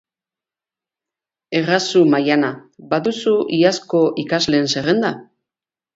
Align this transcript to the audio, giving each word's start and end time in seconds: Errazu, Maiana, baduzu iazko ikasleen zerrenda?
Errazu, 1.59 2.01
Maiana, 2.13 2.51
baduzu 2.95 3.35
iazko 3.59 4.05
ikasleen 4.25 4.71
zerrenda? 4.75 5.17